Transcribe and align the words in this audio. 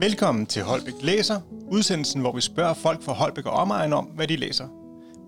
Velkommen 0.00 0.46
til 0.46 0.62
Holbæk 0.62 0.94
Læser, 1.02 1.40
udsendelsen, 1.68 2.20
hvor 2.20 2.32
vi 2.32 2.40
spørger 2.40 2.74
folk 2.74 3.02
fra 3.02 3.12
Holbæk 3.12 3.46
og 3.46 3.52
omegn 3.52 3.92
om, 3.92 4.04
hvad 4.04 4.28
de 4.28 4.36
læser. 4.36 4.68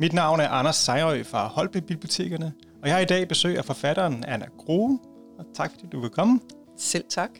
Mit 0.00 0.12
navn 0.12 0.40
er 0.40 0.48
Anders 0.48 0.76
Sejrø 0.76 1.22
fra 1.22 1.46
Holbæk 1.46 1.84
Bibliotekerne, 1.84 2.52
og 2.82 2.88
jeg 2.88 2.94
har 2.94 3.00
i 3.00 3.04
dag 3.04 3.28
besøg 3.28 3.58
af 3.58 3.64
forfatteren 3.64 4.24
Anna 4.28 4.46
Grohe. 4.58 4.98
Og 5.38 5.44
tak 5.54 5.70
fordi 5.70 5.86
du 5.92 6.00
vil 6.00 6.10
komme. 6.10 6.40
Selv 6.78 7.04
tak. 7.08 7.30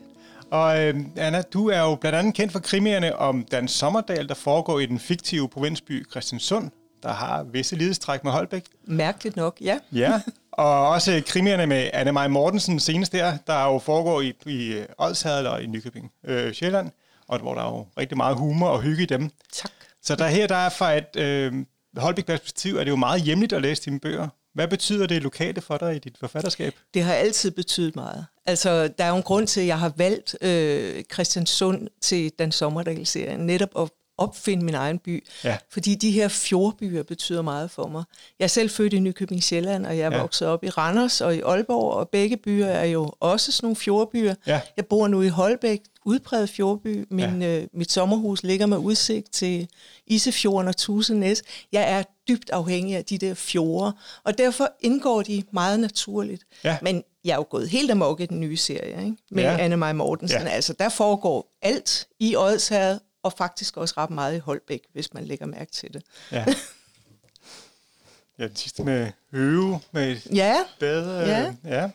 Og 0.51 0.85
øh, 0.85 0.95
Anna, 1.16 1.43
du 1.43 1.69
er 1.69 1.80
jo 1.80 1.95
blandt 1.95 2.19
andet 2.19 2.35
kendt 2.35 2.52
for 2.52 2.59
krimierne 2.59 3.16
om 3.16 3.45
Dan 3.45 3.69
Sommerdal, 3.69 4.29
der 4.29 4.35
foregår 4.35 4.79
i 4.79 4.87
den 4.87 4.99
fiktive 4.99 5.49
provinsby 5.49 6.10
Christiansund, 6.10 6.71
der 7.02 7.12
har 7.12 7.43
visse 7.43 7.77
lidestræk 7.77 8.24
med 8.24 8.33
Holbæk. 8.33 8.65
Mærkeligt 8.85 9.37
nok, 9.37 9.57
ja. 9.60 9.79
Ja, 9.93 10.21
og 10.52 10.88
også 10.88 11.23
krimierne 11.27 11.66
med 11.66 11.91
Anne 11.93 12.12
Maj 12.12 12.29
Mortensen 12.29 12.80
senest 12.80 13.12
der, 13.12 13.37
der 13.47 13.65
jo 13.65 13.79
foregår 13.79 14.21
i, 14.21 14.35
i 14.47 14.85
Odsherred 14.99 15.47
og 15.47 15.62
i 15.62 15.66
Nykøbing, 15.66 16.12
øh, 16.24 16.52
Sjælland, 16.52 16.91
og 17.30 17.39
hvor 17.39 17.55
der 17.55 17.62
er 17.62 17.69
jo 17.69 17.87
rigtig 17.98 18.16
meget 18.16 18.37
humor 18.37 18.69
og 18.69 18.83
hygge 18.83 19.02
i 19.02 19.07
dem. 19.07 19.30
Tak. 19.52 19.71
Så 20.02 20.16
der 20.16 20.29
her, 20.29 20.47
der 20.47 20.57
er 20.57 20.69
fra 20.69 20.93
et 20.93 21.16
øh, 21.16 21.52
Holbæk-perspektiv, 21.97 22.77
er 22.77 22.84
det 22.84 22.91
jo 22.91 22.97
meget 22.97 23.23
hjemligt 23.23 23.52
at 23.52 23.62
læse 23.62 23.83
dine 23.84 24.01
bøger. 24.01 24.29
Hvad 24.55 24.69
betyder 24.69 25.07
det 25.07 25.23
lokale 25.23 25.60
for 25.60 25.77
dig 25.77 25.96
i 25.96 25.99
dit 25.99 26.18
forfatterskab? 26.21 26.74
Det 26.95 27.02
har 27.02 27.15
altid 27.15 27.51
betydet 27.51 27.96
meget. 27.96 28.27
Altså, 28.46 28.88
der 28.99 29.05
er 29.05 29.09
jo 29.09 29.16
en 29.16 29.23
grund 29.23 29.46
til, 29.46 29.60
at 29.60 29.66
jeg 29.66 29.79
har 29.79 29.93
valgt 29.96 30.37
øh, 30.40 31.05
Christiansund 31.13 31.88
til 32.01 32.30
Dan 32.38 32.52
Sommerdal-serien, 32.52 33.40
netop 33.40 33.68
at 33.79 33.90
opfinde 34.21 34.65
min 34.65 34.74
egen 34.74 34.99
by. 34.99 35.26
Ja. 35.45 35.57
Fordi 35.71 35.95
de 35.95 36.10
her 36.10 36.29
fjordbyer 36.29 37.02
betyder 37.02 37.43
meget 37.43 37.71
for 37.71 37.87
mig. 37.88 38.04
Jeg 38.38 38.45
er 38.45 38.49
selv 38.49 38.71
født 38.71 38.93
i 38.93 38.99
Nykøbing 38.99 39.43
Sjælland, 39.43 39.87
og 39.87 39.99
jeg 39.99 40.07
er 40.07 40.16
Ja. 40.16 40.21
vokset 40.21 40.49
op 40.49 40.65
i 40.65 40.68
Randers 40.68 41.21
og 41.21 41.37
i 41.37 41.40
Aalborg, 41.40 41.93
og 41.93 42.09
begge 42.09 42.37
byer 42.37 42.66
er 42.66 42.85
jo 42.85 43.12
også 43.21 43.52
sådan 43.52 43.65
nogle 43.66 43.77
fjordbyer. 43.77 44.35
Ja. 44.46 44.60
Jeg 44.77 44.87
bor 44.87 45.09
nu 45.09 45.23
i 45.23 45.29
Holbæk, 45.29 45.80
udpræget 46.04 46.51
fjordby. 46.51 47.07
Min, 47.10 47.43
øh, 47.43 47.66
mit 47.74 47.93
sommerhus 47.93 48.43
ligger 48.43 48.66
med 48.66 48.77
udsigt 48.79 49.32
til 49.32 49.68
Isefjorden 50.07 50.68
og 50.68 50.77
Tusenæs. 50.77 51.43
Jeg 51.73 51.90
er 51.93 52.02
dybt 52.29 52.51
afhængig 52.51 52.96
af 52.96 53.05
de 53.05 53.18
der 53.18 53.34
fjorde, 53.34 53.93
og 54.24 54.38
derfor 54.38 54.68
indgår 54.80 55.23
de 55.23 55.43
meget 55.52 55.80
naturligt. 55.80 56.43
Ja. 56.65 56.77
Men 56.82 57.02
jeg 57.24 57.32
er 57.32 57.37
jo 57.37 57.46
gået 57.51 57.68
helt 57.68 57.90
amok 57.90 58.21
i 58.21 58.27
den 58.27 58.40
nye 58.40 58.57
serie, 58.57 59.05
ikke? 59.05 59.16
med 59.30 59.43
Ja. 59.43 59.51
ja. 59.52 59.59
Anne 59.59 59.77
Maj 59.77 59.93
Mortensen. 59.93 60.38
Ja. 60.40 60.45
Ja. 60.49 60.51
Altså, 60.55 60.73
der 60.73 60.88
foregår 60.88 61.57
alt 61.62 62.09
i 62.21 62.37
Odsherred, 62.37 62.99
og 63.23 63.32
faktisk 63.32 63.76
også 63.76 63.95
ret 63.96 64.10
meget 64.10 64.37
i 64.37 64.38
Holbæk, 64.38 64.81
hvis 64.93 65.15
man 65.15 65.25
lægger 65.25 65.47
mærke 65.47 65.72
til 65.72 65.94
det. 65.94 66.03
Ja. 66.32 66.44
ja, 68.38 68.49
den 68.49 68.56
sidste 68.56 68.84
med 68.84 69.12
høve, 69.31 69.81
med 69.93 70.16
Ja, 70.16 70.56
bedre... 70.78 71.21
Ja. 71.21 71.54
ja. 71.65 71.91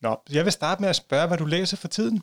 Nå, 0.00 0.16
jeg 0.30 0.44
vil 0.44 0.52
starte 0.52 0.80
med 0.80 0.88
at 0.88 0.96
spørge, 0.96 1.26
hvad 1.26 1.38
du 1.38 1.44
læser 1.44 1.76
for 1.76 1.88
tiden. 1.88 2.22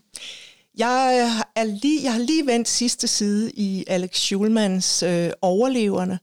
jeg, 0.78 1.30
er 1.56 1.64
lige, 1.64 2.04
jeg 2.04 2.14
har 2.14 2.20
lige 2.20 2.48
vendt 2.48 2.68
sidste 2.68 3.08
side 3.08 3.52
i 3.52 3.84
Alex 3.88 4.18
Schulmans 4.18 5.04
øh, 5.04 5.32
Overleverne, 5.42 6.20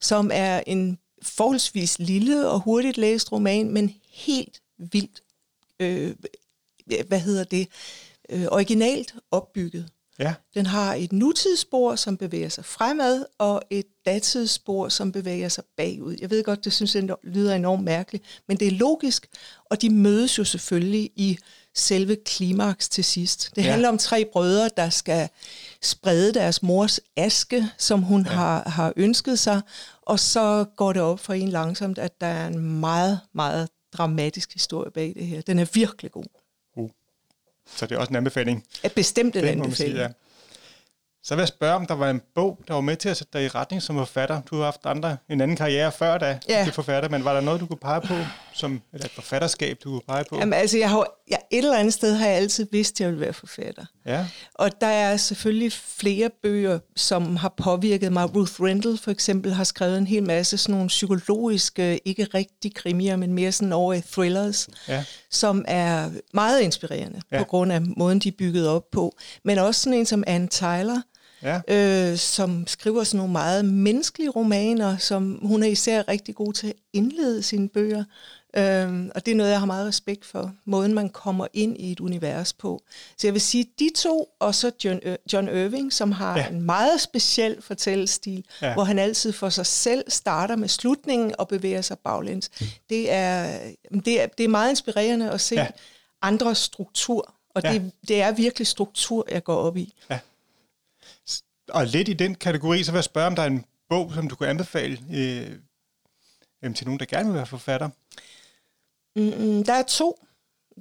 som 0.00 0.30
er 0.34 0.62
en 0.66 0.98
forholdsvis 1.22 1.98
lille 1.98 2.48
og 2.48 2.60
hurtigt 2.60 2.98
læst 2.98 3.32
roman, 3.32 3.70
men 3.72 3.94
helt 4.10 4.62
vildt, 4.78 5.22
øh, 5.80 6.14
hvad 7.08 7.20
hedder 7.20 7.44
det, 7.44 7.68
øh, 8.28 8.46
originalt 8.50 9.14
opbygget. 9.30 9.90
Ja, 10.18 10.34
Den 10.54 10.66
har 10.66 10.94
et 10.94 11.12
nutidsspor, 11.12 11.96
som 11.96 12.16
bevæger 12.16 12.48
sig 12.48 12.64
fremad, 12.64 13.24
og 13.38 13.62
et 13.70 13.86
datidsspor, 14.06 14.88
som 14.88 15.12
bevæger 15.12 15.48
sig 15.48 15.64
bagud. 15.76 16.16
Jeg 16.20 16.30
ved 16.30 16.44
godt, 16.44 16.64
det 16.64 16.72
synes 16.72 16.94
jeg 16.94 17.08
lyder 17.24 17.54
enormt 17.54 17.84
mærkeligt, 17.84 18.24
men 18.48 18.56
det 18.56 18.68
er 18.68 18.72
logisk, 18.72 19.26
og 19.70 19.82
de 19.82 19.90
mødes 19.90 20.38
jo 20.38 20.44
selvfølgelig 20.44 21.10
i 21.16 21.38
selve 21.74 22.16
klimaks 22.24 22.88
til 22.88 23.04
sidst. 23.04 23.50
Det 23.56 23.64
Ja. 23.64 23.70
handler 23.70 23.88
om 23.88 23.98
tre 23.98 24.24
brødre, 24.32 24.70
der 24.76 24.90
skal 24.90 25.28
sprede 25.82 26.34
deres 26.34 26.62
mors 26.62 27.00
aske, 27.16 27.66
som 27.78 28.02
hun 28.02 28.22
ja. 28.26 28.32
har, 28.32 28.68
har 28.68 28.92
ønsket 28.96 29.38
sig, 29.38 29.60
og 30.02 30.20
så 30.20 30.64
går 30.76 30.92
det 30.92 31.02
op 31.02 31.20
for 31.20 31.32
en 31.32 31.48
langsomt, 31.48 31.98
at 31.98 32.20
der 32.20 32.26
er 32.26 32.46
en 32.46 32.80
meget, 32.80 33.20
meget 33.32 33.68
dramatisk 33.92 34.52
historie 34.52 34.90
bag 34.90 35.12
det 35.16 35.26
her. 35.26 35.40
Den 35.40 35.58
er 35.58 35.66
virkelig 35.74 36.10
god. 36.10 36.24
Så 37.76 37.86
det 37.86 37.94
er 37.94 37.98
også 37.98 38.10
en 38.10 38.16
anbefaling. 38.16 38.64
Er 38.82 38.88
bestemt 38.88 39.36
en 39.36 39.44
anbefaling. 39.44 39.76
sige, 39.76 39.96
ja. 40.02 40.08
Så 41.28 41.34
vil 41.34 41.42
jeg 41.42 41.48
spørge, 41.48 41.74
om 41.74 41.86
der 41.86 41.94
var 41.94 42.10
en 42.10 42.22
bog, 42.34 42.58
der 42.68 42.74
var 42.74 42.80
med 42.80 42.96
til 42.96 43.08
at 43.08 43.16
sætte 43.16 43.38
dig 43.38 43.44
i 43.44 43.48
retning 43.48 43.82
som 43.82 43.96
forfatter. 43.96 44.40
Du 44.40 44.56
har 44.56 44.64
haft 44.64 44.80
andre, 44.84 45.16
en 45.30 45.40
anden 45.40 45.56
karriere 45.56 45.92
før 45.92 46.18
da, 46.18 46.38
Ja. 46.48 46.64
til 46.64 46.72
forfatter, 46.72 47.08
men 47.08 47.24
var 47.24 47.34
der 47.34 47.40
noget, 47.40 47.60
du 47.60 47.66
kunne 47.66 47.78
pege 47.78 48.00
på, 48.00 48.14
som, 48.52 48.82
eller 48.92 49.04
et 49.06 49.10
forfatterskab, 49.12 49.78
du 49.84 49.90
kunne 49.90 50.00
pege 50.08 50.24
på? 50.30 50.38
Jamen, 50.38 50.52
altså, 50.52 50.78
jeg 50.78 50.90
har, 50.90 51.06
jeg, 51.30 51.38
et 51.50 51.58
eller 51.58 51.78
andet 51.78 51.94
sted 51.94 52.14
har 52.14 52.26
jeg 52.26 52.36
altid 52.36 52.66
vidst, 52.72 52.94
at 52.94 53.00
jeg 53.00 53.08
ville 53.08 53.20
være 53.20 53.32
forfatter. 53.32 53.84
Ja, 54.06 54.26
Og 54.54 54.80
der 54.80 54.86
er 54.86 55.16
selvfølgelig 55.16 55.72
flere 55.72 56.30
bøger, 56.42 56.78
som 56.96 57.36
har 57.36 57.54
påvirket 57.56 58.12
mig. 58.12 58.34
Ruth 58.36 58.62
Rendell 58.62 58.98
for 58.98 59.10
eksempel 59.10 59.54
har 59.54 59.64
skrevet 59.64 59.98
en 59.98 60.06
hel 60.06 60.22
masse 60.22 60.58
sådan 60.58 60.72
nogle 60.74 60.88
psykologiske, 60.88 61.98
ikke 62.04 62.24
rigtig 62.34 62.74
krimier, 62.74 63.16
men 63.16 63.32
mere 63.32 63.52
sådan 63.52 63.72
over 63.72 63.94
i 63.94 64.00
thrillers, 64.00 64.68
ja, 64.88 65.04
som 65.30 65.64
er 65.68 66.10
meget 66.34 66.60
inspirerende 66.60 67.20
ja. 67.32 67.38
på 67.38 67.44
grund 67.44 67.72
af 67.72 67.80
måden, 67.96 68.18
de 68.18 68.28
er 68.28 68.32
bygget 68.38 68.68
op 68.68 68.90
på. 68.92 69.16
Men 69.44 69.58
også 69.58 69.80
sådan 69.80 69.98
en 69.98 70.06
som 70.06 70.24
Anne 70.26 70.48
Tyler, 70.48 71.00
ja. 71.42 71.60
øh, 71.68 72.16
som 72.18 72.66
skriver 72.66 73.04
sådan 73.04 73.16
nogle 73.18 73.32
meget 73.32 73.64
menneskelige 73.64 74.30
romaner, 74.30 74.96
som 74.96 75.38
hun 75.42 75.62
er 75.62 75.66
især 75.68 76.08
rigtig 76.08 76.34
god 76.34 76.52
til 76.52 76.66
at 76.66 76.72
indlede 76.92 77.42
sine 77.42 77.68
bøger. 77.68 78.04
Øhm, 78.56 79.10
og 79.14 79.26
det 79.26 79.32
er 79.32 79.36
noget, 79.36 79.50
jeg 79.50 79.58
har 79.58 79.66
meget 79.66 79.86
respekt 79.88 80.24
for, 80.24 80.52
måden 80.64 80.94
man 80.94 81.08
kommer 81.08 81.46
ind 81.52 81.76
i 81.80 81.92
et 81.92 82.00
univers 82.00 82.52
på. 82.52 82.82
Så 83.16 83.26
jeg 83.26 83.34
vil 83.34 83.40
sige, 83.40 83.66
de 83.78 83.90
to, 83.96 84.28
og 84.38 84.54
så 84.54 84.70
John, 84.84 85.00
John 85.32 85.48
Irving, 85.48 85.92
som 85.92 86.12
har 86.12 86.36
Ja. 86.38 86.42
ja. 86.44 86.48
en 86.50 86.62
meget 86.62 87.00
speciel 87.00 87.56
fortællestil, 87.62 88.44
Ja. 88.62 88.66
ja. 88.68 88.74
hvor 88.74 88.84
han 88.84 88.98
altid 88.98 89.32
for 89.32 89.48
sig 89.48 89.66
selv 89.66 90.04
starter 90.10 90.56
med 90.56 90.68
slutningen 90.68 91.34
og 91.38 91.48
bevæger 91.48 91.80
sig 91.82 91.98
baglæns. 91.98 92.50
Det 92.90 93.12
er, 93.12 93.58
det 94.04 94.22
er, 94.22 94.26
det 94.26 94.44
er 94.44 94.48
meget 94.48 94.70
inspirerende 94.70 95.30
at 95.30 95.40
se 95.40 95.54
Ja. 95.54 95.60
ja. 95.62 95.68
andre 96.22 96.54
struktur, 96.54 97.34
og 97.54 97.62
Ja. 97.64 97.72
ja. 97.72 97.78
det, 97.78 97.92
det 98.08 98.22
er 98.22 98.32
virkelig 98.32 98.66
struktur, 98.66 99.26
jeg 99.30 99.44
går 99.44 99.56
op 99.56 99.76
i. 99.76 99.94
Og 101.68 101.86
lidt 101.86 102.08
i 102.08 102.12
den 102.12 102.34
kategori, 102.34 102.82
så 102.82 102.92
vil 102.92 102.96
jeg 102.96 103.04
spørge, 103.04 103.26
om 103.26 103.36
der 103.36 103.42
er 103.42 103.46
en 103.46 103.64
bog, 103.88 104.12
som 104.14 104.28
du 104.28 104.34
kunne 104.34 104.48
anbefale 104.48 104.98
øh, 105.14 105.50
øh, 106.64 106.74
til 106.74 106.86
nogen, 106.86 107.00
der 107.00 107.06
gerne 107.06 107.28
vil 107.28 107.34
være 107.34 107.46
forfatter. 107.46 107.88
Mm, 109.16 109.64
der 109.64 109.72
er 109.72 109.82
to. 109.82 110.24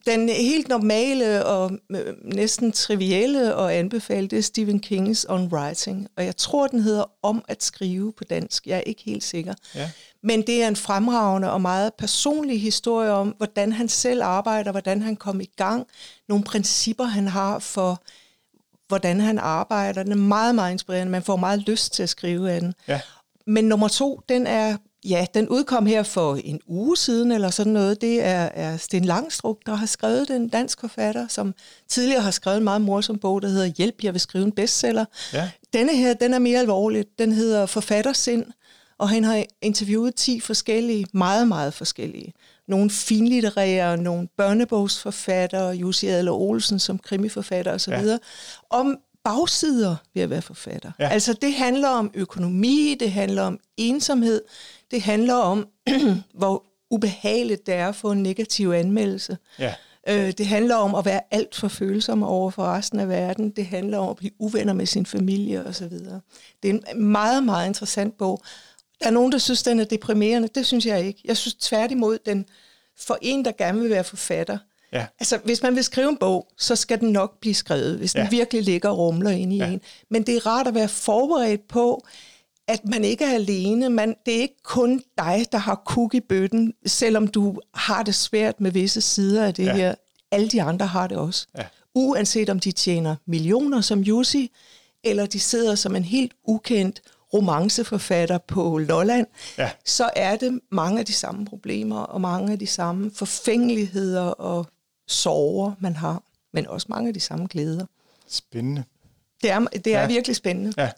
Den 0.05 0.29
helt 0.29 0.67
normale 0.67 1.45
og 1.45 1.71
øh, 1.91 2.13
næsten 2.23 2.71
trivielle 2.71 3.55
og 3.55 3.75
anbefale, 3.75 4.27
det 4.27 4.39
er 4.39 4.43
Stephen 4.43 4.79
Kings 4.79 5.25
On 5.29 5.47
Writing. 5.53 6.07
Og 6.17 6.25
jeg 6.25 6.37
tror, 6.37 6.67
den 6.67 6.79
hedder 6.79 7.11
Om 7.21 7.45
at 7.47 7.63
skrive 7.63 8.13
på 8.13 8.23
dansk. 8.23 8.67
Jeg 8.67 8.77
er 8.77 8.81
ikke 8.81 9.01
helt 9.03 9.23
sikker. 9.23 9.53
Ja. 9.75 9.91
Men 10.23 10.41
det 10.41 10.63
er 10.63 10.67
en 10.67 10.75
fremragende 10.75 11.51
og 11.51 11.61
meget 11.61 11.93
personlig 11.93 12.61
historie 12.61 13.11
om, 13.11 13.27
hvordan 13.27 13.71
han 13.71 13.89
selv 13.89 14.23
arbejder, 14.23 14.71
hvordan 14.71 15.01
han 15.01 15.15
kom 15.15 15.41
i 15.41 15.49
gang, 15.55 15.87
nogle 16.27 16.43
principper, 16.43 17.03
han 17.03 17.27
har 17.27 17.59
for, 17.59 18.03
hvordan 18.87 19.21
han 19.21 19.39
arbejder. 19.39 20.03
Den 20.03 20.11
er 20.11 20.15
meget, 20.15 20.55
meget 20.55 20.71
inspirerende. 20.71 21.11
Man 21.11 21.23
får 21.23 21.35
meget 21.35 21.59
lyst 21.59 21.93
til 21.93 22.03
at 22.03 22.09
skrive 22.09 22.51
af 22.51 22.61
den. 22.61 22.73
Ja. 22.87 23.01
Men 23.47 23.65
nummer 23.65 23.87
to, 23.87 24.21
den 24.29 24.47
er, 24.47 24.77
ja, 25.05 25.25
den 25.33 25.49
udkom 25.49 25.85
her 25.85 26.03
for 26.03 26.35
en 26.43 26.59
uge 26.67 26.97
siden, 26.97 27.31
eller 27.31 27.49
sådan 27.49 27.73
noget. 27.73 28.01
Det 28.01 28.23
er, 28.23 28.49
er 28.53 28.77
Sten 28.77 29.05
Langstrup, 29.05 29.57
der 29.65 29.75
har 29.75 29.85
skrevet 29.85 30.27
den, 30.27 30.41
en 30.41 30.49
dansk 30.49 30.79
forfatter, 30.79 31.27
som 31.27 31.53
tidligere 31.89 32.21
har 32.21 32.31
skrevet 32.31 32.57
en 32.57 32.63
meget 32.63 32.81
morsom 32.81 33.19
bog, 33.19 33.41
der 33.41 33.47
hedder 33.47 33.65
Hjælp, 33.65 33.95
jeg 34.03 34.13
vil 34.13 34.21
skrive 34.21 34.43
en 34.43 34.51
bestseller. 34.51 35.05
Ja. 35.33 35.49
Denne 35.73 35.97
her, 35.97 36.13
den 36.13 36.33
er 36.33 36.39
mere 36.39 36.59
alvorlig. 36.59 37.05
Den 37.19 37.31
hedder 37.31 37.65
Forfattersind, 37.65 38.45
og 38.97 39.09
han 39.09 39.23
har 39.23 39.43
interviewet 39.61 40.15
10 40.15 40.39
forskellige, 40.39 41.05
meget, 41.13 41.47
meget 41.47 41.73
forskellige. 41.73 42.33
Nogle 42.67 42.89
finlitterære, 42.89 43.97
nogle 43.97 44.27
børnebogsforfattere, 44.37 45.69
Jussi 45.75 46.07
Adler 46.07 46.31
Olsen 46.31 46.79
som 46.79 46.99
krimiforfatter 46.99 47.73
osv., 47.73 47.91
Ja. 47.93 48.17
om 48.69 48.97
bagsider 49.23 49.95
ved 50.13 50.23
at 50.23 50.29
være 50.29 50.41
forfatter. 50.41 50.91
Ja. 50.99 51.09
Altså 51.09 51.33
det 51.33 51.53
handler 51.53 51.89
om 51.89 52.11
økonomi, 52.13 52.95
det 52.99 53.11
handler 53.11 53.43
om 53.43 53.59
ensomhed, 53.77 54.41
det 54.91 55.01
handler 55.01 55.33
om, 55.35 55.67
hvor 56.39 56.63
ubehageligt 56.91 57.65
det 57.65 57.73
er 57.73 57.87
at 57.87 57.95
få 57.95 58.11
en 58.11 58.23
negativ 58.23 58.69
anmeldelse. 58.71 59.37
Ja. 59.59 59.73
Øh, 60.07 60.31
det 60.37 60.45
handler 60.47 60.75
om 60.75 60.95
at 60.95 61.05
være 61.05 61.21
alt 61.31 61.55
for 61.55 61.67
følsom 61.67 62.23
over 62.23 62.51
for 62.51 62.63
resten 62.63 62.99
af 62.99 63.09
verden. 63.09 63.49
Det 63.49 63.65
handler 63.65 63.97
om 63.97 64.09
at 64.09 64.15
blive 64.15 64.31
uvenner 64.39 64.73
med 64.73 64.85
sin 64.85 65.05
familie 65.05 65.65
osv. 65.65 65.89
Det 66.63 66.69
er 66.69 66.73
en 66.93 67.03
meget, 67.03 67.43
meget 67.43 67.67
interessant 67.67 68.17
bog. 68.17 68.41
Der 68.99 69.07
er 69.07 69.11
nogen, 69.11 69.31
der 69.31 69.37
synes, 69.37 69.63
den 69.63 69.79
er 69.79 69.83
deprimerende. 69.83 70.47
Det 70.55 70.65
synes 70.65 70.85
jeg 70.85 71.05
ikke. 71.05 71.21
Jeg 71.25 71.37
synes 71.37 71.53
tværtimod, 71.53 72.17
den 72.25 72.45
for 72.99 73.17
en, 73.21 73.45
der 73.45 73.51
gerne 73.51 73.81
vil 73.81 73.89
være 73.89 74.03
forfatter, 74.03 74.57
Ja. 74.93 75.05
Altså, 75.19 75.37
hvis 75.37 75.61
man 75.63 75.75
vil 75.75 75.83
skrive 75.83 76.09
en 76.09 76.17
bog, 76.17 76.47
så 76.57 76.75
skal 76.75 76.99
den 76.99 77.09
nok 77.11 77.39
blive 77.39 77.53
skrevet, 77.55 77.97
hvis 77.97 78.13
den 78.13 78.21
Ja. 78.23 78.29
virkelig 78.29 78.63
ligger 78.63 78.89
og 78.89 78.97
rumler 78.97 79.31
inde 79.31 79.55
i 79.55 79.59
Ja. 79.59 79.67
en. 79.67 79.81
Men 80.09 80.23
det 80.23 80.35
er 80.35 80.45
rart 80.47 80.67
at 80.67 80.75
være 80.75 80.87
forberedt 80.87 81.67
på, 81.67 82.05
at 82.67 82.85
man 82.85 83.03
ikke 83.03 83.25
er 83.25 83.33
alene. 83.33 83.89
Man, 83.89 84.15
det 84.25 84.35
er 84.37 84.41
ikke 84.41 84.63
kun 84.63 85.03
dig, 85.17 85.45
der 85.51 85.57
har 85.57 85.81
kuk 85.85 86.13
i 86.13 86.19
bøtten, 86.19 86.73
selvom 86.85 87.27
du 87.27 87.59
har 87.73 88.03
det 88.03 88.15
svært 88.15 88.61
med 88.61 88.71
visse 88.71 89.01
sider 89.01 89.45
af 89.45 89.53
det 89.53 89.65
ja. 89.65 89.75
her. 89.75 89.95
Alle 90.31 90.47
de 90.49 90.61
andre 90.61 90.85
har 90.87 91.07
det 91.07 91.17
også. 91.17 91.47
Ja. 91.57 91.63
uanset 91.95 92.49
om 92.49 92.59
de 92.59 92.71
tjener 92.71 93.15
millioner 93.25 93.81
som 93.81 93.99
Jussi, 93.99 94.51
eller 95.03 95.25
de 95.25 95.39
sidder 95.39 95.75
som 95.75 95.95
en 95.95 96.03
helt 96.03 96.31
ukendt 96.43 97.01
romanceforfatter 97.33 98.37
på 98.37 98.77
Lolland, 98.77 99.27
Ja. 99.57 99.71
så 99.85 100.09
er 100.15 100.35
det 100.35 100.59
mange 100.71 100.99
af 100.99 101.05
de 101.05 101.13
samme 101.13 101.45
problemer, 101.45 101.99
og 101.99 102.21
mange 102.21 102.51
af 102.51 102.59
de 102.59 102.67
samme 102.67 103.11
forfængeligheder 103.15 104.21
og 104.23 104.67
sorger, 105.07 105.71
man 105.79 105.95
har, 105.95 106.23
men 106.53 106.67
også 106.67 106.87
mange 106.89 107.07
af 107.07 107.13
de 107.13 107.19
samme 107.19 107.47
glæder. 107.49 107.85
Spændende. 108.27 108.83
Det 109.41 109.49
er, 109.51 109.59
det 109.59 109.87
er 109.95 110.01
Ja. 110.01 110.07
virkelig 110.07 110.35
spændende. 110.35 110.73
Ja. 110.77 110.91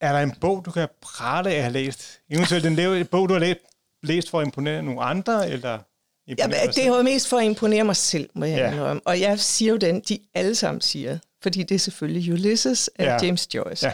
Er 0.00 0.12
der 0.12 0.20
en 0.20 0.32
bog, 0.40 0.62
du 0.64 0.70
kan 0.70 0.88
prale 1.00 1.50
af 1.50 1.54
at 1.56 1.62
have 1.62 1.72
læst? 1.72 2.20
Eventuelt 2.30 2.66
en 2.66 3.06
bog, 3.06 3.28
du 3.28 3.32
har 3.34 3.40
læst, 3.40 3.58
læst 4.02 4.30
for 4.30 4.40
at 4.40 4.44
imponere 4.46 4.82
nogle 4.82 5.02
andre, 5.02 5.50
eller 5.50 5.78
Ja, 6.28 6.46
det 6.76 6.90
var 6.90 7.02
mest 7.02 7.28
for 7.28 7.38
at 7.38 7.44
imponere 7.44 7.84
mig 7.84 7.96
selv, 7.96 8.30
må 8.34 8.44
jeg 8.44 8.58
Ja. 8.74 8.94
Og 9.04 9.20
jeg 9.20 9.40
siger 9.40 9.70
jo 9.70 9.76
den, 9.76 10.00
de 10.00 10.18
alle 10.34 10.54
sammen 10.54 10.80
siger, 10.80 11.18
fordi 11.46 11.62
det 11.62 11.74
er 11.74 11.78
selvfølgelig 11.78 12.32
Ulysses 12.32 12.90
af 12.98 13.04
Ja. 13.04 13.12
ja. 13.12 13.18
James 13.22 13.54
Joyce. 13.54 13.86
Ja. 13.86 13.92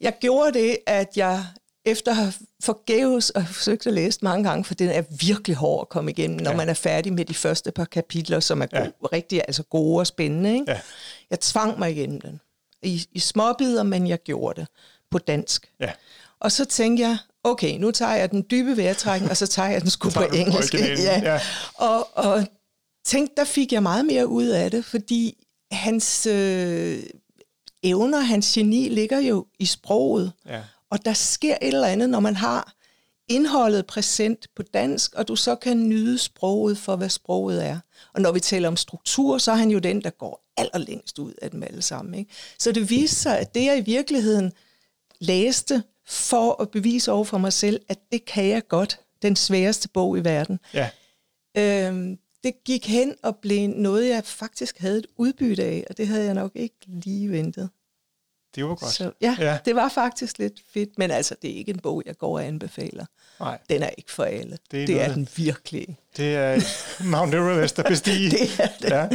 Jeg 0.00 0.12
gjorde 0.20 0.58
det, 0.58 0.76
at 0.86 1.08
jeg 1.16 1.44
efter 1.84 2.32
forgæves 2.64 3.30
og 3.30 3.46
forsøgt 3.46 3.86
at 3.86 3.92
læse 3.92 4.18
mange 4.22 4.48
gange, 4.48 4.64
for 4.64 4.74
den 4.74 4.88
er 4.88 5.02
virkelig 5.20 5.56
hård 5.56 5.80
at 5.80 5.88
komme 5.88 6.10
igennem, 6.10 6.36
når 6.40 6.50
Ja. 6.50 6.56
man 6.56 6.68
er 6.68 6.74
færdig 6.74 7.12
med 7.12 7.24
de 7.24 7.34
første 7.34 7.70
par 7.72 7.84
kapitler, 7.84 8.40
som 8.40 8.62
er 8.62 8.66
Ja. 8.72 8.80
ja. 8.82 8.88
rigtig 9.12 9.42
altså 9.48 9.62
gode 9.62 9.98
og 10.00 10.06
spændende. 10.06 10.52
Ikke? 10.54 10.64
Ja. 10.68 10.80
Jeg 11.30 11.40
tvang 11.40 11.78
mig 11.78 11.90
igennem 11.90 12.20
den. 12.20 12.40
I, 12.82 13.06
I 13.12 13.18
småbider, 13.18 13.82
men 13.82 14.06
jeg 14.06 14.18
gjorde 14.22 14.60
det 14.60 14.68
på 15.10 15.18
dansk. 15.18 15.70
Ja. 15.80 15.90
Og 16.40 16.52
så 16.52 16.64
tænkte 16.64 17.02
jeg, 17.02 17.18
okay, 17.44 17.78
nu 17.78 17.90
tager 17.90 18.14
jeg 18.14 18.30
den 18.30 18.44
dybe 18.50 18.76
vejrtrækning, 18.76 19.30
og 19.30 19.36
så 19.36 19.46
tager 19.46 19.68
jeg 19.68 19.80
den 19.80 19.90
sgu 19.90 20.10
på 20.20 20.22
engelsk. 20.22 20.74
Ja. 20.74 21.20
ja. 21.22 21.40
Og, 21.74 22.16
og 22.16 22.44
tænkte, 23.06 23.34
der 23.36 23.44
fik 23.44 23.72
jeg 23.72 23.82
meget 23.82 24.04
mere 24.04 24.26
ud 24.26 24.46
af 24.46 24.70
det, 24.70 24.84
fordi 24.84 25.41
hans 25.72 26.26
øh, 26.26 27.02
evner, 27.82 28.20
hans 28.20 28.52
geni 28.54 28.88
ligger 28.88 29.18
jo 29.18 29.46
i 29.58 29.66
sproget. 29.66 30.32
Ja. 30.46 30.62
Og 30.90 31.04
der 31.04 31.12
sker 31.12 31.54
et 31.62 31.68
eller 31.68 31.86
andet, 31.86 32.10
når 32.10 32.20
man 32.20 32.36
har 32.36 32.72
indholdet 33.28 33.86
præsent 33.86 34.46
på 34.56 34.62
dansk, 34.62 35.14
og 35.14 35.28
du 35.28 35.36
så 35.36 35.54
kan 35.54 35.88
nyde 35.88 36.18
sproget 36.18 36.78
for, 36.78 36.96
hvad 36.96 37.08
sproget 37.08 37.66
er. 37.66 37.78
Og 38.14 38.20
når 38.20 38.32
vi 38.32 38.40
taler 38.40 38.68
om 38.68 38.76
struktur, 38.76 39.38
så 39.38 39.52
er 39.52 39.56
han 39.56 39.70
jo 39.70 39.78
den, 39.78 40.00
der 40.00 40.10
går 40.10 40.44
allerlængst 40.56 41.18
ud 41.18 41.32
af 41.42 41.50
dem 41.50 41.62
alle 41.62 41.82
sammen. 41.82 42.14
Ikke? 42.14 42.30
Så 42.58 42.72
det 42.72 42.90
viste 42.90 43.16
sig, 43.16 43.38
at 43.38 43.54
det 43.54 43.64
jeg 43.64 43.78
i 43.78 43.80
virkeligheden 43.80 44.52
læste 45.20 45.82
for 46.06 46.62
at 46.62 46.70
bevise 46.70 47.12
over 47.12 47.24
for 47.24 47.38
mig 47.38 47.52
selv, 47.52 47.80
at 47.88 47.98
det 48.12 48.24
kan 48.24 48.48
jeg 48.48 48.68
godt, 48.68 49.00
den 49.22 49.36
sværeste 49.36 49.88
bog 49.88 50.18
i 50.18 50.20
verden. 50.20 50.60
ja. 50.74 50.88
Øhm, 51.56 52.18
det 52.44 52.52
gik 52.64 52.86
hen 52.88 53.14
og 53.22 53.36
blev 53.36 53.68
noget, 53.68 54.08
jeg 54.08 54.24
faktisk 54.24 54.78
havde 54.78 54.98
et 54.98 55.06
udbytte 55.16 55.62
af, 55.64 55.84
og 55.90 55.96
det 55.96 56.08
havde 56.08 56.24
jeg 56.24 56.34
nok 56.34 56.50
ikke 56.54 56.76
lige 56.86 57.30
ventet. 57.30 57.70
Det 58.54 58.64
var 58.64 58.74
godt. 58.74 58.92
Så 58.92 59.12
ja, 59.20 59.36
Ja. 59.40 59.58
det 59.64 59.74
var 59.76 59.88
faktisk 59.88 60.38
lidt 60.38 60.62
fedt, 60.74 60.98
men 60.98 61.10
altså, 61.10 61.34
det 61.42 61.50
er 61.50 61.54
ikke 61.54 61.70
en 61.70 61.78
bog, 61.78 62.02
jeg 62.06 62.16
går 62.18 62.34
og 62.38 62.44
anbefaler. 62.46 63.06
Nej, 63.40 63.58
Den 63.70 63.82
er 63.82 63.90
ikke 63.98 64.12
for 64.12 64.24
alle. 64.24 64.58
Det 64.70 64.82
er 64.82 64.86
det 64.86 65.00
er 65.00 65.14
den 65.14 65.28
virkelig. 65.36 65.96
det 66.16 66.34
er 66.36 66.60
Mount 67.04 67.34
Everest 67.34 67.78
at 67.78 67.84
bestige. 67.88 68.30
Det 68.36 68.50
er 68.58 68.68
det. 68.80 68.90
Ja. 68.90 69.08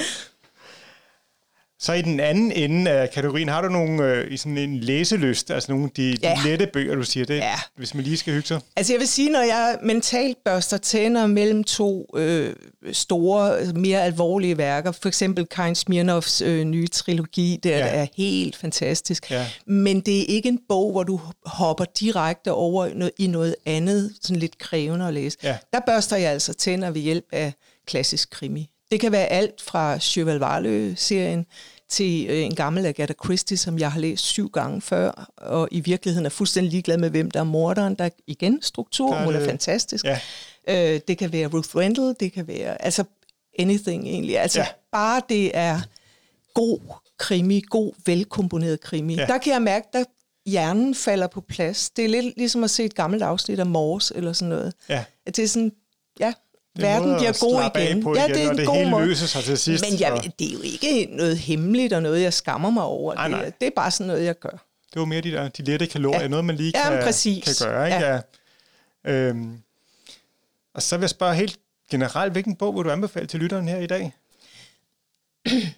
Så 1.79 1.93
i 1.93 2.01
den 2.01 2.19
anden 2.19 2.51
ende 2.51 2.91
af 2.91 3.09
kategorien, 3.11 3.49
har 3.49 3.61
du 3.61 3.69
nogle 3.69 4.03
øh, 4.03 4.31
i 4.33 4.37
sådan 4.37 4.57
en 4.57 4.77
læselyst, 4.79 5.51
altså 5.51 5.71
nogle 5.71 5.85
af 5.85 5.91
de 5.91 6.17
ja. 6.23 6.37
Lette 6.45 6.67
bøger, 6.73 6.95
du 6.95 7.03
siger 7.03 7.25
det, 7.25 7.37
Ja. 7.37 7.53
hvis 7.75 7.93
man 7.93 8.03
lige 8.03 8.17
skal 8.17 8.33
hygge 8.33 8.47
sig? 8.47 8.59
Altså 8.75 8.93
jeg 8.93 8.99
vil 8.99 9.07
sige, 9.07 9.29
når 9.29 9.39
jeg 9.41 9.77
mentalt 9.83 10.37
børster 10.45 10.77
tænder 10.77 11.27
mellem 11.27 11.63
to 11.63 12.05
øh, 12.15 12.55
store, 12.91 13.73
mere 13.73 14.03
alvorlige 14.03 14.57
værker, 14.57 14.91
for 14.91 15.07
eksempel 15.07 15.45
Karin 15.45 15.75
Smirnoffs 15.75 16.41
øh, 16.41 16.63
nye 16.63 16.87
trilogi, 16.87 17.59
der 17.63 17.77
Ja. 17.77 17.87
er 17.87 18.05
helt 18.17 18.55
fantastisk. 18.55 19.31
Ja. 19.31 19.45
Men 19.65 19.99
det 20.01 20.19
er 20.21 20.25
ikke 20.27 20.49
en 20.49 20.59
bog, 20.69 20.91
hvor 20.91 21.03
du 21.03 21.19
hopper 21.45 21.85
direkte 21.99 22.51
over 22.53 22.85
i 22.85 22.93
noget, 22.93 23.11
i 23.17 23.27
noget 23.27 23.55
andet, 23.65 24.11
sådan 24.21 24.39
lidt 24.39 24.57
krævende 24.57 25.07
at 25.07 25.13
læse. 25.13 25.37
Ja. 25.43 25.57
Der 25.73 25.79
børster 25.87 26.17
jeg 26.17 26.31
altså 26.31 26.53
tænder 26.53 26.91
ved 26.91 27.01
hjælp 27.01 27.25
af 27.31 27.53
klassisk 27.87 28.29
krimi. 28.29 28.69
Det 28.91 28.99
kan 28.99 29.11
være 29.11 29.25
alt 29.27 29.61
fra 29.61 29.99
Cheval 29.99 30.37
Varlø-serien 30.37 31.45
til 31.89 32.25
øh, 32.29 32.43
en 32.45 32.55
gammel 32.55 32.85
Agatha 32.85 33.13
Christie, 33.25 33.57
som 33.57 33.79
jeg 33.79 33.91
har 33.91 33.99
læst 33.99 34.23
syv 34.25 34.49
gange 34.49 34.81
før, 34.81 35.31
og 35.37 35.67
i 35.71 35.79
virkeligheden 35.79 36.25
er 36.25 36.29
fuldstændig 36.29 36.71
ligeglad 36.71 36.97
med, 36.97 37.09
hvem 37.09 37.31
der 37.31 37.39
er 37.39 37.43
morderen. 37.43 37.95
Der 37.95 38.05
er 38.05 38.09
igen 38.27 38.61
struktur, 38.61 39.13
Der 39.13 39.19
er 39.19 39.25
hun 39.25 39.35
er 39.35 39.45
fantastisk. 39.45 40.05
Ja. 40.05 40.19
Øh, 40.69 40.99
det 41.07 41.17
kan 41.17 41.31
være 41.31 41.47
Ruth 41.47 41.75
Rendell, 41.75 42.15
det 42.19 42.33
kan 42.33 42.47
være 42.47 42.81
altså 42.81 43.03
anything 43.59 44.07
egentlig. 44.07 44.39
Altså 44.39 44.59
Ja. 44.59 44.67
bare 44.91 45.21
det 45.29 45.51
er 45.57 45.79
god 46.53 46.79
krimi, 47.19 47.61
god 47.69 47.93
velkomponeret 48.05 48.81
krimi. 48.81 49.15
Ja. 49.15 49.25
Der 49.25 49.37
kan 49.37 49.53
jeg 49.53 49.61
mærke, 49.61 49.87
der 49.93 50.03
hjernen 50.45 50.95
falder 50.95 51.27
på 51.27 51.41
plads. 51.41 51.89
Det 51.89 52.05
er 52.05 52.09
lidt 52.09 52.37
ligesom 52.37 52.63
at 52.63 52.69
se 52.69 52.83
et 52.85 52.95
gammelt 52.95 53.23
afsnit 53.23 53.59
af 53.59 53.65
Mors 53.65 54.11
eller 54.15 54.33
sådan 54.33 54.49
noget. 54.49 54.73
Ja. 54.89 55.03
At 55.25 55.35
det 55.37 55.43
er 55.43 55.47
sådan, 55.47 55.71
ja, 56.19 56.33
verden 56.81 57.15
bliver 57.17 57.39
god 57.39 57.81
igen. 57.81 58.03
på 58.03 58.15
ja, 58.15 58.25
igen, 58.25 58.35
det 58.35 58.43
er 58.45 58.51
en 58.51 58.57
det 58.57 58.65
god 58.67 58.75
hele 58.75 58.89
måde. 58.89 59.05
løser 59.05 59.27
sig 59.27 59.43
til 59.43 59.57
sidst, 59.57 59.85
Men 59.91 59.99
jeg, 59.99 60.11
og- 60.11 60.23
det 60.39 60.47
er 60.49 60.53
jo 60.53 60.61
ikke 60.61 61.07
noget 61.15 61.37
hemmeligt 61.37 61.93
og 61.93 62.01
noget, 62.01 62.21
jeg 62.21 62.33
skammer 62.33 62.69
mig 62.69 62.83
over. 62.83 63.13
Nej, 63.13 63.27
nej. 63.29 63.45
Det, 63.45 63.59
det 63.59 63.67
er 63.67 63.71
bare 63.75 63.91
sådan 63.91 64.07
noget, 64.07 64.23
jeg 64.25 64.39
gør. 64.39 64.65
Det 64.93 64.99
var 64.99 65.05
mere 65.05 65.21
de, 65.21 65.31
der, 65.31 65.47
de 65.49 65.63
lette 65.63 65.87
kalorier, 65.87 66.17
ja. 66.17 66.21
Ja. 66.23 66.27
noget 66.27 66.45
man 66.45 66.55
lige 66.55 66.71
Ja, 66.75 66.89
kan, 66.89 67.03
præcis. 67.03 67.43
kan 67.59 67.69
gøre. 67.69 67.87
Ikke? 67.87 68.05
Ja. 68.05 68.19
Ja. 69.05 69.11
Øhm, 69.11 69.57
og 70.73 70.81
så 70.81 70.97
vil 70.97 71.03
jeg 71.03 71.09
spørge 71.09 71.35
helt 71.35 71.59
generelt, 71.91 72.31
hvilken 72.33 72.55
bog 72.55 72.75
vil 72.75 72.83
du 72.85 72.91
anbefale 72.91 73.27
til 73.27 73.39
lytteren 73.39 73.67
her 73.67 73.77
i 73.77 73.87
dag? 73.87 74.13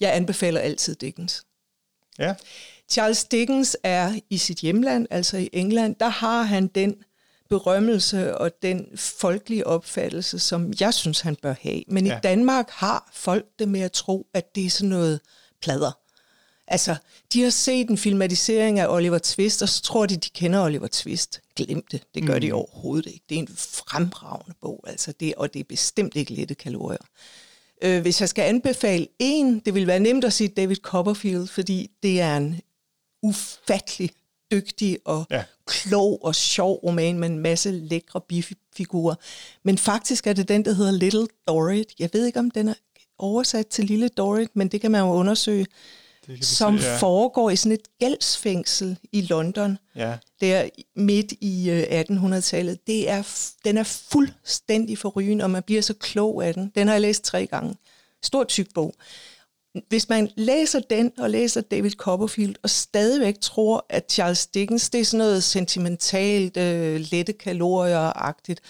Jeg 0.00 0.14
anbefaler 0.16 0.60
altid 0.60 0.94
Dickens. 0.94 1.42
Ja, 2.18 2.34
Charles 2.88 3.24
Dickens 3.24 3.76
er 3.82 4.12
i 4.30 4.38
sit 4.38 4.58
hjemland, 4.58 5.06
altså 5.10 5.36
i 5.36 5.50
England, 5.52 5.96
der 6.00 6.08
har 6.08 6.42
han 6.42 6.66
den 6.66 6.94
berømmelse 7.50 8.38
og 8.38 8.50
den 8.62 8.86
folkelige 8.96 9.66
opfattelse, 9.66 10.38
som 10.38 10.72
jeg 10.80 10.94
synes, 10.94 11.20
han 11.20 11.36
bør 11.36 11.54
have. 11.60 11.82
Men 11.88 12.06
Ja. 12.06 12.16
i 12.16 12.20
Danmark 12.22 12.70
har 12.70 13.10
folk 13.14 13.46
det 13.58 13.68
med 13.68 13.80
at 13.80 13.92
tro, 13.92 14.26
at 14.34 14.54
det 14.54 14.66
er 14.66 14.70
sådan 14.70 14.88
noget 14.88 15.20
plader. 15.62 15.92
Altså, 16.66 16.96
de 17.32 17.42
har 17.42 17.50
set 17.50 17.88
en 17.88 17.98
filmatisering 17.98 18.78
af 18.78 18.86
Oliver 18.88 19.18
Twist, 19.18 19.62
og 19.62 19.68
så 19.68 19.82
tror 19.82 20.06
de, 20.06 20.16
de 20.16 20.28
kender 20.28 20.64
Oliver 20.64 20.86
Twist. 20.86 21.40
Glem 21.56 21.84
det. 21.90 22.02
Det 22.14 22.26
gør 22.26 22.34
mm. 22.34 22.40
de 22.40 22.52
overhovedet 22.52 23.06
ikke. 23.06 23.24
Det 23.28 23.34
er 23.34 23.38
en 23.38 23.48
fremragende 23.56 24.54
bog, 24.60 24.84
altså 24.86 25.12
det, 25.20 25.34
og 25.34 25.54
det 25.54 25.60
er 25.60 25.64
bestemt 25.64 26.16
ikke 26.16 26.32
lette 26.34 26.54
kalorier. 26.54 27.04
Øh, 27.82 28.00
hvis 28.02 28.20
jeg 28.20 28.28
skal 28.28 28.42
anbefale 28.42 29.06
en, 29.18 29.58
det 29.58 29.74
vil 29.74 29.86
være 29.86 30.00
nemt 30.00 30.24
at 30.24 30.32
sige 30.32 30.48
David 30.48 30.76
Copperfield, 30.76 31.46
fordi 31.46 31.90
det 32.02 32.20
er 32.20 32.36
en 32.36 32.60
ufattelig 33.22 34.10
dygtig 34.52 34.98
og 35.04 35.26
Ja. 35.30 35.44
klog 35.66 36.24
og 36.24 36.34
sjov 36.34 36.74
roman 36.84 37.18
med 37.18 37.28
en 37.28 37.38
masse 37.38 37.70
lækre 37.70 38.20
bifigurer. 38.20 39.14
Men 39.62 39.78
faktisk 39.78 40.26
er 40.26 40.32
det 40.32 40.48
den, 40.48 40.64
der 40.64 40.72
hedder 40.72 40.92
Little 40.92 41.26
Dorrit. 41.48 41.86
Jeg 41.98 42.10
ved 42.12 42.26
ikke, 42.26 42.38
om 42.38 42.50
den 42.50 42.68
er 42.68 42.74
oversat 43.18 43.66
til 43.66 43.84
Lille 43.84 44.08
Dorrit, 44.08 44.48
men 44.54 44.68
det 44.68 44.80
kan 44.80 44.90
man 44.90 45.00
jo 45.00 45.06
undersøge. 45.12 45.66
Som 46.42 46.78
se, 46.78 46.86
ja. 46.86 46.96
foregår 46.96 47.50
i 47.50 47.56
sådan 47.56 47.72
et 47.72 47.88
gældsfængsel 47.98 48.98
i 49.12 49.20
London 49.20 49.78
Ja, 49.96 50.18
der 50.40 50.68
midt 50.96 51.32
i 51.40 51.70
øh, 51.70 52.00
1800-tallet, 52.00 52.86
det 52.86 53.08
er, 53.10 53.22
den 53.64 53.76
er 53.78 53.82
fuldstændig 53.82 54.98
forrygende, 54.98 55.44
og 55.44 55.50
man 55.50 55.62
bliver 55.62 55.82
så 55.82 55.94
klog 55.94 56.46
af 56.46 56.54
den. 56.54 56.72
Den 56.74 56.86
har 56.86 56.94
jeg 56.94 57.00
læst 57.00 57.24
tre 57.24 57.46
gange. 57.46 57.76
Stor 58.22 58.44
tyk 58.44 58.66
bog. 58.74 58.94
Hvis 59.88 60.08
man 60.08 60.30
læser 60.36 60.80
den 60.90 61.12
og 61.18 61.30
læser 61.30 61.60
David 61.60 61.90
Copperfield, 61.90 62.54
og 62.62 62.70
stadigvæk 62.70 63.34
tror, 63.40 63.86
at 63.88 64.12
Charles 64.12 64.46
Dickens, 64.46 64.90
det 64.90 65.00
er 65.00 65.04
sådan 65.04 65.18
noget 65.18 65.42
sentimentalt, 65.44 66.56
øh, 66.56 67.00
lette 67.10 67.32
kalorier-agtigt, 67.32 68.60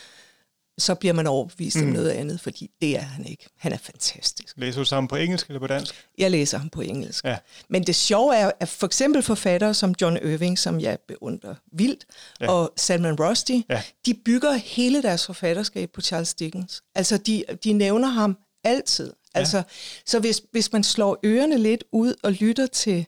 så 0.79 0.95
bliver 0.95 1.13
man 1.13 1.27
overbevist 1.27 1.77
mm. 1.77 1.83
om 1.83 1.89
noget 1.89 2.11
andet, 2.11 2.41
fordi 2.41 2.71
det 2.81 2.97
er 2.97 3.01
han 3.01 3.27
ikke. 3.27 3.47
Han 3.57 3.73
er 3.73 3.77
fantastisk. 3.79 4.55
læser 4.59 4.79
du 4.81 4.85
sammen 4.85 5.09
på 5.09 5.17
engelsk 5.17 5.47
eller 5.49 5.61
på 5.61 5.67
dansk? 5.67 5.95
Jeg 6.19 6.31
læser 6.31 6.59
ham 6.59 6.69
på 6.71 6.81
engelsk. 6.81 7.25
Ja. 7.25 7.37
Men 7.69 7.87
det 7.87 7.95
sjove 7.95 8.37
er, 8.37 8.51
at 8.61 8.69
for 8.69 8.87
eksempel 8.87 9.23
forfattere 9.23 9.75
som 9.75 9.95
John 10.01 10.17
Irving, 10.17 10.59
som 10.59 10.81
jeg 10.81 10.99
beundrer 11.09 11.55
vildt, 11.73 12.05
Ja. 12.41 12.51
og 12.51 12.73
Salman 12.77 13.21
Rushdie, 13.21 13.65
Ja. 13.71 13.83
de 14.07 14.15
bygger 14.15 14.53
hele 14.53 15.03
deres 15.03 15.27
forfatterskab 15.27 15.91
på 15.95 16.01
Charles 16.01 16.35
Dickens. 16.35 16.83
Altså, 16.95 17.17
de, 17.17 17.45
de 17.65 17.73
nævner 17.73 18.09
ham 18.09 18.37
altid. 18.65 19.13
Altså, 19.35 19.63
så 20.07 20.19
hvis, 20.21 20.43
hvis 20.53 20.73
man 20.73 20.85
slår 20.85 21.19
ørerne 21.25 21.59
lidt 21.59 21.85
ud 21.93 22.15
og 22.23 22.33
lytter 22.33 22.67
til 22.67 23.07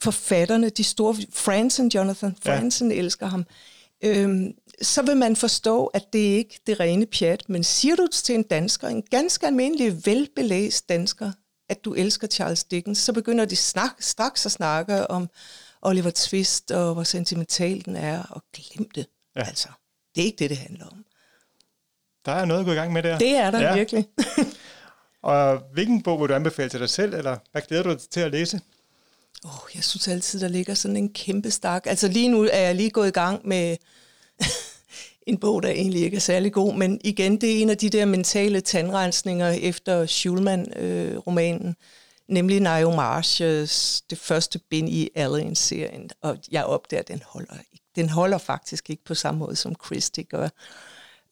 forfatterne, 0.00 0.68
de 0.68 0.84
store, 0.84 1.16
Franzen, 1.32 1.88
Jonathan 1.88 2.36
Ja. 2.44 2.50
Franzen 2.56 2.90
ja. 2.92 2.98
elsker 2.98 3.26
ham, 3.26 3.44
øhm, 4.04 4.52
så 4.82 5.02
vil 5.02 5.16
man 5.16 5.36
forstå, 5.36 5.86
at 5.86 6.12
det 6.12 6.18
ikke 6.18 6.54
er 6.54 6.58
det 6.66 6.80
rene 6.80 7.06
pjat. 7.06 7.48
Men 7.48 7.64
siger 7.64 7.96
du 7.96 8.06
til 8.12 8.34
en 8.34 8.42
dansker, 8.42 8.88
en 8.88 9.02
ganske 9.02 9.46
almindelig, 9.46 10.06
velbelæst 10.06 10.88
dansker, 10.88 11.32
at 11.68 11.84
du 11.84 11.94
elsker 11.94 12.26
Charles 12.26 12.64
Dickens, 12.64 12.98
så 12.98 13.12
begynder 13.12 13.44
de 13.44 13.56
snak, 13.56 13.90
straks 14.00 14.46
at 14.46 14.52
snakke 14.52 15.10
om 15.10 15.28
Oliver 15.82 16.10
Twist 16.10 16.70
og 16.70 16.94
hvor 16.94 17.02
sentimental 17.02 17.84
den 17.84 17.96
er, 17.96 18.22
og 18.22 18.42
glem 18.54 18.90
det. 18.90 19.06
Ja. 19.36 19.40
Ja. 19.40 19.46
Altså, 19.48 19.68
det 20.14 20.20
er 20.20 20.24
ikke 20.24 20.38
det, 20.38 20.50
det 20.50 20.58
handler 20.58 20.86
om. 20.86 21.04
Der 22.26 22.32
er 22.32 22.44
noget 22.44 22.60
at 22.60 22.66
gå 22.66 22.72
i 22.72 22.74
gang 22.74 22.92
med 22.92 23.02
der. 23.02 23.18
Det 23.18 23.30
er 23.30 23.50
der 23.50 23.60
Ja. 23.60 23.68
ja. 23.68 23.74
virkelig. 23.74 24.08
Og 25.22 25.62
hvilken 25.72 26.02
bog 26.02 26.20
vil 26.20 26.28
du 26.28 26.34
anbefale 26.34 26.68
til 26.68 26.80
dig 26.80 26.90
selv, 26.90 27.14
eller 27.14 27.36
hvad 27.52 27.62
glæder 27.62 27.82
du 27.82 27.90
dig 27.90 28.00
til 28.00 28.20
at 28.20 28.30
læse? 28.30 28.60
Oh, 29.44 29.70
jeg 29.74 29.84
synes 29.84 30.08
altid, 30.08 30.40
der 30.40 30.48
ligger 30.48 30.74
sådan 30.74 30.96
en 30.96 31.12
kæmpe 31.12 31.50
stak. 31.50 31.86
Altså 31.86 32.08
lige 32.08 32.28
nu 32.28 32.42
er 32.42 32.58
jeg 32.58 32.74
lige 32.74 32.90
gået 32.90 33.08
i 33.08 33.10
gang 33.10 33.48
med 33.48 33.76
en 35.26 35.38
bog, 35.38 35.62
der 35.62 35.68
egentlig 35.68 36.02
ikke 36.02 36.16
er 36.16 36.20
særlig 36.20 36.52
god, 36.52 36.74
men 36.74 37.00
igen, 37.04 37.40
det 37.40 37.52
er 37.52 37.62
en 37.62 37.70
af 37.70 37.78
de 37.78 37.90
der 37.90 38.04
mentale 38.04 38.60
tandrensninger 38.60 39.48
efter 39.48 40.06
Schulman-romanen, 40.06 41.68
øh, 41.68 41.74
nemlig 42.28 42.60
Nayo 42.60 42.90
Marshes, 42.90 44.02
det 44.10 44.18
første 44.18 44.58
bind 44.58 44.88
i 44.88 45.10
Alien-serien, 45.14 46.10
og 46.22 46.38
jeg 46.50 46.64
opdager, 46.64 47.00
at 47.00 47.08
den 47.08 47.22
holder, 47.26 47.54
den 47.96 48.08
holder 48.08 48.38
faktisk 48.38 48.90
ikke 48.90 49.04
på 49.04 49.14
samme 49.14 49.38
måde, 49.38 49.56
som 49.56 49.74
Christie 49.84 50.24
gør. 50.24 50.48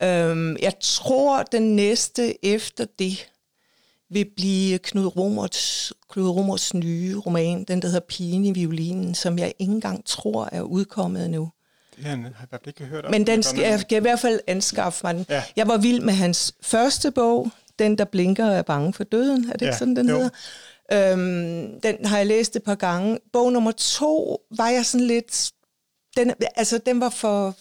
Øhm, 0.02 0.56
jeg 0.56 0.72
tror, 0.80 1.42
den 1.42 1.76
næste 1.76 2.44
efter 2.44 2.86
det 2.98 3.28
vil 4.10 4.26
blive 4.36 4.78
Knud 4.78 5.06
Romers, 5.16 5.92
Knud 6.10 6.28
Romers 6.28 6.74
nye 6.74 7.16
roman, 7.16 7.64
den 7.64 7.82
der 7.82 7.88
hedder 7.88 8.06
Pigen 8.08 8.44
i 8.44 8.52
violinen, 8.52 9.14
som 9.14 9.38
jeg 9.38 9.52
ikke 9.58 9.72
engang 9.72 10.04
tror 10.04 10.48
er 10.52 10.62
udkommet 10.62 11.30
nu. 11.30 11.50
Det 11.96 12.04
har 12.04 12.46
jeg 12.52 12.60
ikke 12.66 12.84
hørt 12.84 13.04
om. 13.04 13.10
Men 13.10 13.26
den 13.26 13.42
skal, 13.42 13.60
jeg 13.60 13.80
skal 13.80 13.98
i 13.98 14.00
hvert 14.00 14.20
fald 14.20 14.40
anskaffe 14.46 15.00
mig 15.04 15.14
den. 15.14 15.26
Ja. 15.28 15.42
Jeg 15.56 15.68
var 15.68 15.76
vild 15.76 16.00
med 16.00 16.14
hans 16.14 16.54
første 16.62 17.10
bog, 17.10 17.50
Den, 17.78 17.98
der 17.98 18.04
blinker 18.04 18.46
og 18.46 18.54
er 18.54 18.62
bange 18.62 18.92
for 18.92 19.04
døden. 19.04 19.48
Er 19.48 19.52
det 19.52 19.62
ja. 19.62 19.66
ikke 19.66 19.78
sådan, 19.78 19.96
den 19.96 20.08
jo. 20.08 20.16
hedder? 20.16 20.30
Øhm, 20.92 21.80
den 21.80 22.06
har 22.06 22.16
jeg 22.16 22.26
læst 22.26 22.56
et 22.56 22.62
par 22.62 22.74
gange. 22.74 23.18
Bog 23.32 23.52
nummer 23.52 23.72
to 23.72 24.38
var 24.56 24.68
jeg 24.68 24.86
sådan 24.86 25.06
lidt... 25.06 25.50
Den, 26.16 26.32
altså, 26.56 26.78
den 26.78 27.00
var 27.00 27.08
for, 27.08 27.54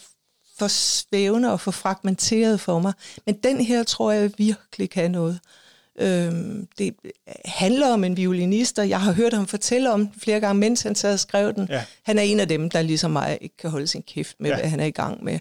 for 0.58 0.68
svævende 0.68 1.52
og 1.52 1.60
for 1.60 1.70
fragmenteret 1.70 2.60
for 2.60 2.78
mig. 2.78 2.92
Men 3.26 3.34
den 3.34 3.60
her 3.60 3.82
tror 3.82 4.12
jeg 4.12 4.30
virkelig 4.38 4.90
kan 4.90 5.10
noget. 5.10 5.40
Øhm, 5.98 6.68
det 6.78 6.94
handler 7.44 7.92
om 7.92 8.04
en 8.04 8.16
violinist, 8.16 8.78
og 8.78 8.88
jeg 8.88 9.00
har 9.00 9.12
hørt 9.12 9.32
ham 9.32 9.46
fortælle 9.46 9.92
om 9.92 10.08
flere 10.18 10.40
gange, 10.40 10.60
mens 10.60 10.82
han 10.82 10.94
sad 10.94 11.12
og 11.12 11.20
skrev 11.20 11.54
den. 11.54 11.66
Ja. 11.70 11.84
Han 12.02 12.18
er 12.18 12.22
en 12.22 12.40
af 12.40 12.48
dem, 12.48 12.70
der 12.70 12.82
ligesom 12.82 13.10
mig 13.10 13.38
ikke 13.40 13.56
kan 13.56 13.70
holde 13.70 13.86
sin 13.86 14.02
kæft 14.02 14.36
med, 14.40 14.50
ja. 14.50 14.56
hvad 14.56 14.68
han 14.68 14.80
er 14.80 14.84
i 14.84 14.90
gang 14.90 15.24
med. 15.24 15.38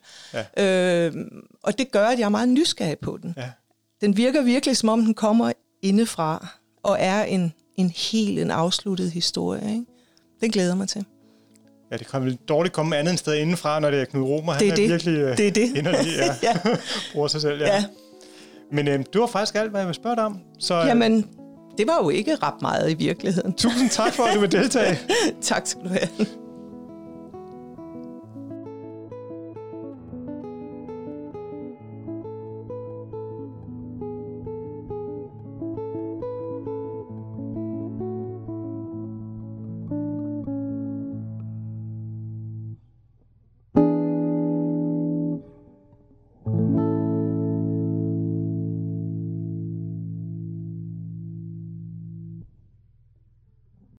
Ja. 0.57 1.05
Øhm, 1.05 1.29
og 1.63 1.77
det 1.77 1.91
gør, 1.91 2.07
at 2.07 2.19
jeg 2.19 2.25
er 2.25 2.29
meget 2.29 2.49
nysgerrig 2.49 2.99
på 2.99 3.19
den. 3.21 3.33
Ja. 3.37 3.49
Den 4.01 4.17
virker 4.17 4.41
virkelig, 4.41 4.77
som 4.77 4.89
om 4.89 5.01
den 5.01 5.13
kommer 5.13 5.51
indefra, 5.81 6.47
og 6.83 6.97
er 6.99 7.23
en, 7.23 7.53
en 7.77 7.89
helt 8.11 8.39
en 8.39 8.51
afsluttet 8.51 9.11
historie. 9.11 9.69
Ikke? 9.69 9.85
Den 10.41 10.51
glæder 10.51 10.75
mig 10.75 10.89
til. 10.89 11.05
Ja, 11.91 11.97
det 11.97 12.07
kan 12.07 12.25
vel 12.25 12.35
dårligt 12.35 12.73
komme 12.73 12.97
andet 12.97 13.11
end 13.11 13.17
sted 13.17 13.35
indenfra, 13.35 13.79
når 13.79 13.91
det 13.91 14.01
er 14.01 14.05
Knud 14.05 14.23
Romer. 14.23 14.57
Det 14.57 14.67
er 14.67 14.71
han 14.71 14.71
er 14.71 14.75
det. 14.75 14.89
virkelig 14.89 15.17
øh, 15.17 15.37
det 15.37 15.47
er 15.47 15.51
det. 15.51 15.77
inderlig, 15.77 16.11
ja. 16.17 16.35
ja. 16.43 16.77
bruger 17.13 17.27
sig 17.27 17.41
selv. 17.41 17.61
Ja. 17.61 17.75
ja. 17.75 17.85
Men 18.71 18.87
øh, 18.87 18.99
du 19.13 19.19
var 19.19 19.27
faktisk 19.27 19.55
alt, 19.55 19.69
hvad 19.69 19.79
jeg 19.81 19.87
vil 19.87 19.95
spørge 19.95 20.15
dig 20.15 20.25
om. 20.25 20.39
Så, 20.59 20.81
øh, 20.81 20.87
Jamen, 20.87 21.25
det 21.77 21.87
var 21.87 21.99
jo 22.03 22.09
ikke 22.09 22.35
ret 22.35 22.61
meget 22.61 22.91
i 22.91 22.93
virkeligheden. 22.93 23.53
Tusind 23.53 23.89
tak 23.89 24.13
for, 24.13 24.23
at 24.23 24.35
du 24.35 24.39
vil 24.39 24.51
deltage. 24.51 24.99
tak 25.41 25.67
skal 25.67 25.83
du 25.83 25.89
have. 25.89 26.09